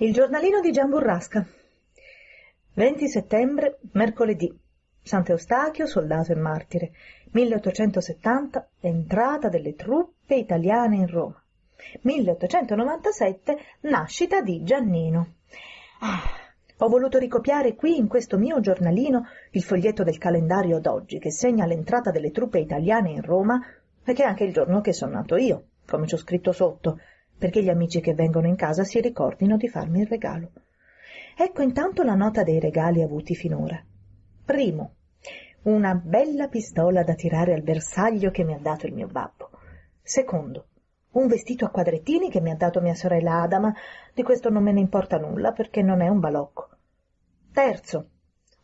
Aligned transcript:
Il 0.00 0.12
giornalino 0.12 0.60
di 0.60 0.70
Gian 0.70 0.90
Burrasca. 0.90 1.44
20 2.74 3.08
settembre, 3.08 3.80
mercoledì. 3.94 4.56
Sant'Eustachio, 5.02 5.86
soldato 5.86 6.30
e 6.30 6.36
martire. 6.36 6.92
1870, 7.32 8.68
entrata 8.78 9.48
delle 9.48 9.74
truppe 9.74 10.36
italiane 10.36 10.98
in 10.98 11.08
Roma. 11.08 11.42
1897, 12.02 13.58
nascita 13.80 14.40
di 14.40 14.62
Giannino. 14.62 15.34
Ah, 15.98 16.22
ho 16.76 16.88
voluto 16.88 17.18
ricopiare 17.18 17.74
qui 17.74 17.96
in 17.96 18.06
questo 18.06 18.38
mio 18.38 18.60
giornalino 18.60 19.26
il 19.50 19.64
foglietto 19.64 20.04
del 20.04 20.18
calendario 20.18 20.78
d'oggi 20.78 21.18
che 21.18 21.32
segna 21.32 21.66
l'entrata 21.66 22.12
delle 22.12 22.30
truppe 22.30 22.60
italiane 22.60 23.10
in 23.10 23.22
Roma 23.22 23.60
e 24.04 24.12
che 24.12 24.22
è 24.22 24.26
anche 24.26 24.44
il 24.44 24.52
giorno 24.52 24.80
che 24.80 24.92
sono 24.92 25.14
nato 25.14 25.34
io, 25.34 25.64
come 25.84 26.06
ci 26.06 26.14
ho 26.14 26.18
scritto 26.18 26.52
sotto, 26.52 27.00
perché 27.38 27.62
gli 27.62 27.68
amici 27.68 28.00
che 28.00 28.14
vengono 28.14 28.48
in 28.48 28.56
casa 28.56 28.82
si 28.82 29.00
ricordino 29.00 29.56
di 29.56 29.68
farmi 29.68 30.00
il 30.00 30.08
regalo. 30.08 30.50
Ecco 31.36 31.62
intanto 31.62 32.02
la 32.02 32.14
nota 32.14 32.42
dei 32.42 32.58
regali 32.58 33.00
avuti 33.00 33.34
finora. 33.36 33.80
Primo, 34.44 34.94
una 35.62 35.94
bella 35.94 36.48
pistola 36.48 37.04
da 37.04 37.14
tirare 37.14 37.54
al 37.54 37.62
bersaglio 37.62 38.30
che 38.30 38.42
mi 38.42 38.54
ha 38.54 38.58
dato 38.58 38.86
il 38.86 38.94
mio 38.94 39.06
babbo. 39.06 39.50
Secondo, 40.02 40.66
un 41.12 41.28
vestito 41.28 41.64
a 41.64 41.70
quadrettini 41.70 42.28
che 42.28 42.40
mi 42.40 42.50
ha 42.50 42.56
dato 42.56 42.80
mia 42.80 42.94
sorella 42.94 43.42
Ada, 43.42 43.60
ma 43.60 43.74
di 44.12 44.22
questo 44.22 44.50
non 44.50 44.64
me 44.64 44.72
ne 44.72 44.80
importa 44.80 45.18
nulla 45.18 45.52
perché 45.52 45.80
non 45.80 46.00
è 46.00 46.08
un 46.08 46.18
balocco. 46.18 46.70
Terzo, 47.52 48.08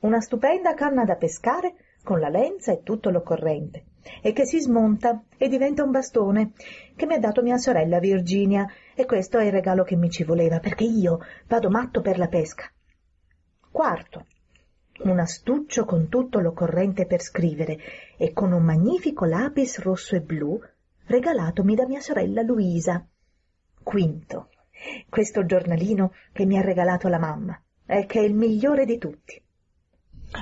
una 0.01 0.21
stupenda 0.21 0.75
canna 0.75 1.05
da 1.05 1.15
pescare 1.15 1.75
con 2.03 2.19
la 2.19 2.29
lenza 2.29 2.73
e 2.73 2.83
tutto 2.83 3.11
l'occorrente 3.11 3.85
e 4.21 4.33
che 4.33 4.45
si 4.45 4.61
smonta 4.61 5.23
e 5.37 5.49
diventa 5.49 5.83
un 5.83 5.91
bastone 5.91 6.53
che 6.97 7.07
mi 7.07 7.15
ha 7.15 7.19
dato 7.19 7.43
mia 7.43 7.57
sorella 7.57 7.99
Virginia 7.99 8.67
e 8.95 9.07
questo 9.07 9.39
è 9.39 9.45
il 9.45 9.53
regalo 9.53 9.83
che 9.85 9.97
mi 9.97 10.11
ci 10.11 10.25
voleva 10.25 10.61
perché 10.61 10.85
io 10.85 11.21
vado 11.47 11.71
matto 11.71 12.01
per 12.01 12.19
la 12.19 12.29
pesca. 12.29 12.71
Quarto, 13.71 14.27
un 15.03 15.19
astuccio 15.19 15.85
con 15.85 16.09
tutto 16.09 16.39
l'occorrente 16.39 17.07
per 17.07 17.21
scrivere 17.21 17.79
e 18.17 18.33
con 18.33 18.53
un 18.53 18.63
magnifico 18.63 19.25
lapis 19.25 19.81
rosso 19.81 20.15
e 20.15 20.21
blu 20.21 20.61
regalatomi 21.07 21.75
da 21.75 21.87
mia 21.87 22.01
sorella 22.01 22.43
Luisa. 22.43 23.05
Quinto, 23.83 24.51
questo 25.09 25.45
giornalino 25.45 26.13
che 26.33 26.47
mi 26.47 26.57
ha 26.57 26.63
regalato 26.63 27.09
la 27.09 27.19
mamma 27.19 27.61
e 27.87 28.07
che 28.07 28.21
è 28.21 28.23
il 28.23 28.35
migliore 28.35 28.87
di 28.87 28.99
tutti. 28.99 29.43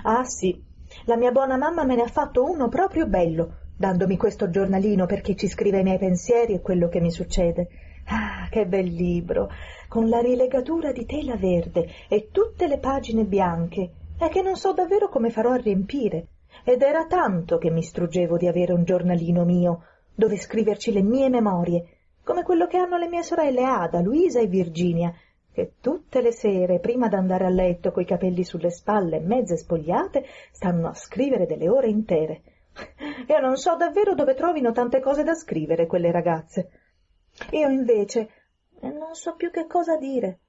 Ah 0.04 0.24
sì, 0.24 0.62
la 1.06 1.16
mia 1.16 1.32
buona 1.32 1.56
mamma 1.56 1.84
me 1.84 1.96
ne 1.96 2.02
ha 2.02 2.08
fatto 2.08 2.44
uno 2.44 2.68
proprio 2.68 3.06
bello, 3.06 3.56
dandomi 3.82 4.16
questo 4.16 4.48
giornalino 4.48 5.06
perché 5.06 5.34
ci 5.34 5.48
scrive 5.48 5.80
i 5.80 5.82
miei 5.82 5.98
pensieri 5.98 6.54
e 6.54 6.60
quello 6.60 6.88
che 6.88 7.00
mi 7.00 7.10
succede. 7.10 7.66
Ah, 8.06 8.46
che 8.48 8.64
bel 8.64 8.86
libro, 8.86 9.50
con 9.88 10.08
la 10.08 10.20
rilegatura 10.20 10.92
di 10.92 11.04
tela 11.04 11.34
verde 11.34 11.88
e 12.08 12.28
tutte 12.30 12.68
le 12.68 12.78
pagine 12.78 13.24
bianche, 13.24 13.90
e 14.20 14.28
che 14.28 14.40
non 14.40 14.54
so 14.54 14.72
davvero 14.72 15.08
come 15.08 15.30
farò 15.30 15.50
a 15.50 15.56
riempire. 15.56 16.26
Ed 16.62 16.82
era 16.82 17.06
tanto 17.06 17.58
che 17.58 17.70
mi 17.70 17.82
struggevo 17.82 18.36
di 18.36 18.46
avere 18.46 18.72
un 18.72 18.84
giornalino 18.84 19.44
mio, 19.44 19.82
dove 20.14 20.36
scriverci 20.36 20.92
le 20.92 21.02
mie 21.02 21.28
memorie, 21.28 21.84
come 22.22 22.44
quello 22.44 22.68
che 22.68 22.76
hanno 22.76 22.98
le 22.98 23.08
mie 23.08 23.24
sorelle 23.24 23.64
Ada, 23.64 24.00
Luisa 24.00 24.38
e 24.38 24.46
Virginia, 24.46 25.12
che 25.52 25.72
tutte 25.80 26.22
le 26.22 26.30
sere, 26.30 26.78
prima 26.78 27.08
d'andare 27.08 27.46
a 27.46 27.50
letto 27.50 27.90
coi 27.90 28.04
capelli 28.04 28.44
sulle 28.44 28.70
spalle 28.70 29.18
mezze 29.18 29.56
spogliate, 29.56 30.24
stanno 30.52 30.86
a 30.86 30.94
scrivere 30.94 31.46
delle 31.46 31.68
ore 31.68 31.88
intere. 31.88 32.42
Io 33.28 33.38
non 33.40 33.56
so 33.56 33.76
davvero 33.76 34.14
dove 34.14 34.34
trovino 34.34 34.72
tante 34.72 35.00
cose 35.00 35.22
da 35.22 35.34
scrivere 35.34 35.86
quelle 35.86 36.10
ragazze. 36.10 36.70
Io 37.50 37.68
invece 37.68 38.30
non 38.80 39.14
so 39.14 39.34
più 39.34 39.50
che 39.50 39.66
cosa 39.66 39.96
dire. 39.96 40.40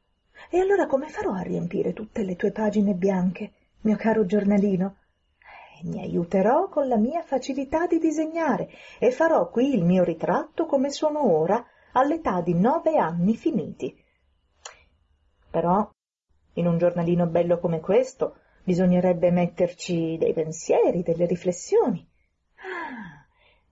E 0.49 0.59
allora 0.59 0.87
come 0.87 1.07
farò 1.07 1.33
a 1.33 1.41
riempire 1.41 1.93
tutte 1.93 2.23
le 2.23 2.35
tue 2.35 2.51
pagine 2.51 2.93
bianche, 2.93 3.51
mio 3.81 3.95
caro 3.95 4.25
giornalino? 4.25 4.97
Eh, 5.39 5.87
mi 5.87 6.01
aiuterò 6.01 6.69
con 6.69 6.87
la 6.87 6.97
mia 6.97 7.21
facilità 7.21 7.85
di 7.85 7.99
disegnare 7.99 8.69
e 8.99 9.11
farò 9.11 9.49
qui 9.49 9.73
il 9.73 9.83
mio 9.83 10.03
ritratto 10.03 10.65
come 10.65 10.89
sono 10.89 11.31
ora, 11.31 11.63
all'età 11.93 12.41
di 12.41 12.53
nove 12.55 12.97
anni 12.97 13.35
finiti. 13.35 13.95
Però 15.51 15.87
in 16.53 16.67
un 16.67 16.77
giornalino 16.77 17.27
bello 17.27 17.59
come 17.59 17.79
questo 17.79 18.37
bisognerebbe 18.63 19.29
metterci 19.29 20.17
dei 20.17 20.33
pensieri, 20.33 21.03
delle 21.03 21.25
riflessioni. 21.25 22.07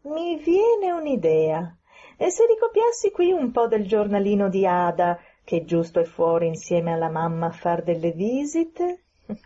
Mi 0.03 0.35
viene 0.38 0.91
un'idea. 0.91 1.78
E 2.17 2.31
se 2.31 2.45
ricopiassi 2.47 3.12
qui 3.12 3.31
un 3.31 3.51
po' 3.51 3.67
del 3.67 3.88
giornalino 3.88 4.50
di 4.50 4.66
Ada, 4.66 5.19
che 5.44 5.63
giusto 5.63 6.00
è 6.00 6.06
fuori 6.06 6.47
insieme 6.47 6.91
alla 6.94 7.09
mamma 7.09 7.47
a 7.47 7.51
far 7.51 7.84
delle 7.84 8.12
visite? 8.12 9.03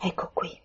ecco 0.00 0.30
qui. 0.32 0.60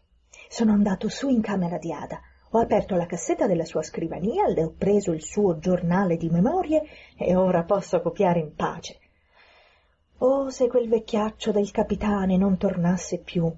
Sono 0.49 0.71
andato 0.71 1.07
su 1.07 1.29
in 1.29 1.41
camera 1.41 1.77
di 1.77 1.93
Ada. 1.93 2.19
Ho 2.51 2.59
aperto 2.59 2.95
la 2.95 3.05
cassetta 3.05 3.47
della 3.47 3.65
sua 3.65 3.83
scrivania, 3.83 4.47
le 4.47 4.63
ho 4.63 4.73
preso 4.77 5.11
il 5.11 5.21
suo 5.21 5.59
giornale 5.59 6.17
di 6.17 6.29
memorie 6.29 6.83
e 7.15 7.35
ora 7.35 7.63
posso 7.63 8.01
copiare 8.01 8.39
in 8.39 8.55
pace. 8.55 8.99
Oh, 10.17 10.49
se 10.49 10.67
quel 10.67 10.89
vecchiaccio 10.89 11.51
del 11.51 11.71
capitane 11.71 12.37
non 12.37 12.57
tornasse 12.57 13.19
più. 13.19 13.51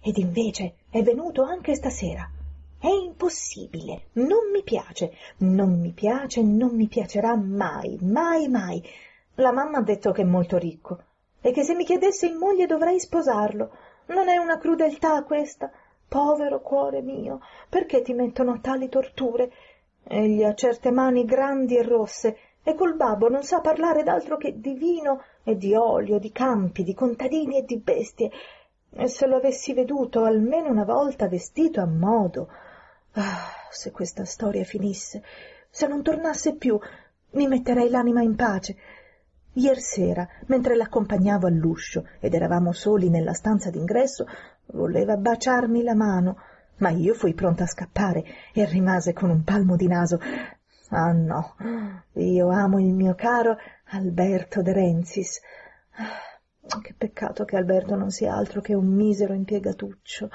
Ed 0.00 0.16
invece 0.16 0.76
è 0.90 1.02
venuto 1.02 1.42
anche 1.42 1.74
stasera. 1.74 2.28
È 2.82 2.88
impossibile. 2.88 4.08
Non 4.14 4.50
mi 4.52 4.64
piace. 4.64 5.12
Non 5.38 5.78
mi 5.78 5.92
piace, 5.92 6.42
non 6.42 6.74
mi 6.74 6.88
piacerà 6.88 7.36
mai, 7.36 7.96
mai, 8.00 8.48
mai. 8.48 8.82
La 9.36 9.52
mamma 9.52 9.78
ha 9.78 9.82
detto 9.82 10.10
che 10.10 10.22
è 10.22 10.24
molto 10.24 10.58
ricco 10.58 10.98
e 11.40 11.52
che 11.52 11.62
se 11.62 11.76
mi 11.76 11.84
chiedesse 11.84 12.26
in 12.26 12.38
moglie 12.38 12.66
dovrei 12.66 12.98
sposarlo. 12.98 13.70
Non 14.06 14.28
è 14.28 14.36
una 14.36 14.58
crudeltà 14.58 15.22
questa? 15.22 15.70
Povero 16.08 16.60
cuore 16.60 17.02
mio, 17.02 17.38
perché 17.68 18.02
ti 18.02 18.14
mettono 18.14 18.58
tali 18.60 18.88
torture? 18.88 19.52
Egli 20.02 20.42
ha 20.42 20.52
certe 20.52 20.90
mani 20.90 21.24
grandi 21.24 21.76
e 21.76 21.84
rosse 21.84 22.36
e 22.64 22.74
col 22.74 22.96
babbo 22.96 23.28
non 23.28 23.44
sa 23.44 23.60
parlare 23.60 24.02
d'altro 24.02 24.36
che 24.36 24.58
di 24.58 24.74
vino 24.74 25.22
e 25.44 25.56
di 25.56 25.72
olio, 25.76 26.18
di 26.18 26.32
campi, 26.32 26.82
di 26.82 26.94
contadini 26.94 27.58
e 27.58 27.64
di 27.64 27.78
bestie. 27.78 28.28
E 28.90 29.06
se 29.06 29.28
lo 29.28 29.36
avessi 29.36 29.72
veduto 29.72 30.24
almeno 30.24 30.68
una 30.68 30.84
volta 30.84 31.28
vestito 31.28 31.80
a 31.80 31.86
modo. 31.86 32.48
Ah, 33.14 33.50
se 33.70 33.90
questa 33.90 34.24
storia 34.24 34.64
finisse, 34.64 35.22
se 35.70 35.86
non 35.86 36.02
tornasse 36.02 36.56
più, 36.56 36.78
mi 37.32 37.46
metterei 37.46 37.88
l'anima 37.88 38.22
in 38.22 38.34
pace. 38.36 38.76
Ier 39.54 39.78
sera, 39.78 40.26
mentre 40.46 40.76
l'accompagnavo 40.76 41.46
all'uscio 41.46 42.06
ed 42.20 42.34
eravamo 42.34 42.72
soli 42.72 43.10
nella 43.10 43.34
stanza 43.34 43.70
d'ingresso, 43.70 44.26
voleva 44.66 45.16
baciarmi 45.16 45.82
la 45.82 45.94
mano, 45.94 46.36
ma 46.78 46.88
io 46.90 47.12
fui 47.14 47.34
pronta 47.34 47.64
a 47.64 47.68
scappare 47.68 48.24
e 48.52 48.64
rimase 48.64 49.12
con 49.12 49.30
un 49.30 49.44
palmo 49.44 49.76
di 49.76 49.86
naso 49.86 50.18
Ah 50.94 51.12
no, 51.12 51.56
io 52.12 52.50
amo 52.50 52.78
il 52.78 52.92
mio 52.92 53.14
caro 53.14 53.56
Alberto 53.92 54.60
De 54.60 54.74
Renzis. 54.74 55.40
Ah, 55.92 56.80
che 56.82 56.92
peccato 56.92 57.46
che 57.46 57.56
Alberto 57.56 57.94
non 57.94 58.10
sia 58.10 58.34
altro 58.34 58.60
che 58.60 58.74
un 58.74 58.88
misero 58.88 59.32
impiegatuccio. 59.32 60.28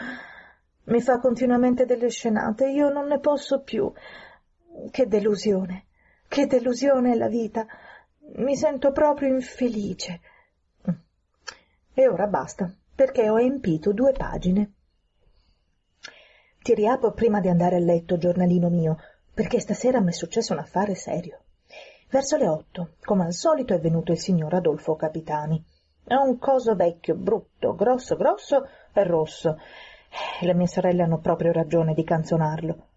Mi 0.88 1.02
fa 1.02 1.20
continuamente 1.20 1.86
delle 1.86 2.10
scenate, 2.10 2.70
io 2.70 2.90
non 2.90 3.08
ne 3.08 3.20
posso 3.20 3.62
più. 3.62 3.92
Che 4.90 5.08
delusione, 5.08 5.86
che 6.28 6.46
delusione 6.46 7.12
è 7.12 7.16
la 7.16 7.28
vita. 7.28 7.66
Mi 8.36 8.56
sento 8.56 8.92
proprio 8.92 9.34
infelice. 9.34 10.22
E 11.94 12.08
ora 12.08 12.28
basta, 12.28 12.72
perché 12.96 13.30
ho 13.30 13.40
empito 13.40 13.92
due 13.92 14.14
pagine. 14.14 14.72
Ti 16.62 16.74
riapro 16.74 17.12
prima 17.12 17.42
di 17.42 17.50
andare 17.50 17.76
a 17.78 17.80
letto, 17.80 18.18
giornalino 18.18 18.70
mio, 18.70 18.98
perché 19.34 19.60
stasera 19.60 20.00
m'è 20.00 20.12
successo 20.12 20.54
un 20.54 20.60
affare 20.60 20.96
serio. 20.96 21.42
Verso 22.10 22.38
le 22.38 22.48
otto, 22.48 22.94
come 23.02 23.26
al 23.26 23.34
solito, 23.34 23.74
è 23.74 23.80
venuto 23.80 24.14
il 24.14 24.20
signor 24.20 24.54
Adolfo 24.54 24.96
Capitani. 24.96 25.62
È 26.04 26.14
un 26.14 26.38
coso 26.38 26.76
vecchio, 26.76 27.16
brutto, 27.16 27.76
grosso, 27.76 28.16
grosso 28.16 28.68
e 28.94 29.04
rosso. 29.04 29.58
Le 30.42 30.54
mie 30.54 30.68
sorelle 30.68 31.04
hanno 31.04 31.20
proprio 31.20 31.52
ragione 31.52 31.94
di 31.94 32.04
canzonarlo. 32.04 32.88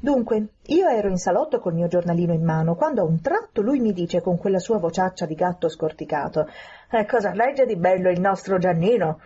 Dunque, 0.00 0.54
io 0.66 0.88
ero 0.88 1.08
in 1.08 1.18
salotto 1.18 1.60
col 1.60 1.74
mio 1.74 1.86
giornalino 1.86 2.32
in 2.32 2.42
mano, 2.42 2.74
quando 2.74 3.00
a 3.00 3.04
un 3.04 3.20
tratto 3.20 3.62
lui 3.62 3.78
mi 3.80 3.92
dice 3.92 4.20
con 4.20 4.36
quella 4.36 4.58
sua 4.58 4.78
vociaccia 4.78 5.24
di 5.24 5.34
gatto 5.34 5.68
scorticato 5.68 6.48
«E 6.90 7.06
cosa 7.06 7.32
legge 7.32 7.64
di 7.64 7.76
bello 7.76 8.10
il 8.10 8.20
nostro 8.20 8.58
Giannino?» 8.58 9.20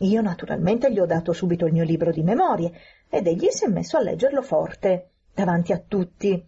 Io 0.00 0.20
naturalmente 0.20 0.92
gli 0.92 0.98
ho 0.98 1.06
dato 1.06 1.32
subito 1.32 1.66
il 1.66 1.72
mio 1.72 1.84
libro 1.84 2.10
di 2.10 2.22
memorie 2.22 2.70
ed 3.08 3.26
egli 3.26 3.48
si 3.48 3.64
è 3.64 3.68
messo 3.68 3.96
a 3.96 4.02
leggerlo 4.02 4.42
forte 4.42 5.10
davanti 5.34 5.72
a 5.72 5.82
tutti. 5.86 6.46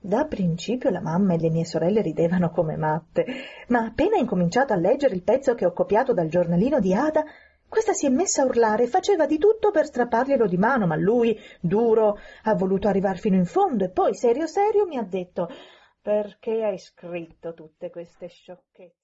Da 0.00 0.24
principio 0.26 0.90
la 0.90 1.00
mamma 1.00 1.34
e 1.34 1.38
le 1.38 1.50
mie 1.50 1.64
sorelle 1.64 2.02
ridevano 2.02 2.50
come 2.50 2.76
matte, 2.76 3.26
ma 3.68 3.80
appena 3.80 4.16
incominciato 4.16 4.72
a 4.72 4.76
leggere 4.76 5.14
il 5.14 5.22
pezzo 5.22 5.54
che 5.54 5.66
ho 5.66 5.72
copiato 5.72 6.12
dal 6.12 6.28
giornalino 6.28 6.78
di 6.78 6.94
Ada, 6.94 7.24
questa 7.68 7.92
si 7.92 8.06
è 8.06 8.08
messa 8.08 8.42
a 8.42 8.46
urlare 8.46 8.84
e 8.84 8.88
faceva 8.88 9.26
di 9.26 9.38
tutto 9.38 9.70
per 9.70 9.86
strapparglielo 9.86 10.46
di 10.46 10.56
mano, 10.56 10.86
ma 10.86 10.96
lui, 10.96 11.38
duro, 11.60 12.18
ha 12.44 12.54
voluto 12.54 12.88
arrivar 12.88 13.18
fino 13.18 13.36
in 13.36 13.44
fondo 13.44 13.84
e 13.84 13.90
poi, 13.90 14.14
serio 14.14 14.46
serio, 14.46 14.86
mi 14.86 14.96
ha 14.96 15.02
detto 15.02 15.48
«Perché 16.00 16.64
hai 16.64 16.78
scritto 16.78 17.52
tutte 17.52 17.90
queste 17.90 18.28
sciocchezze?» 18.28 18.96